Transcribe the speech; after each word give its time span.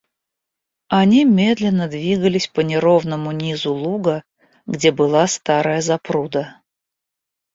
Они 0.89 1.25
медленно 1.25 1.87
двигались 1.87 2.47
по 2.47 2.61
неровному 2.61 3.31
низу 3.31 3.71
луга, 3.71 4.23
где 4.65 4.91
была 4.91 5.27
старая 5.27 5.79
запруда. 5.81 6.59